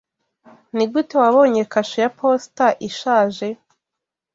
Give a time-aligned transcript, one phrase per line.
[0.75, 3.47] Nigute wabonye kashe ya posita ishaje?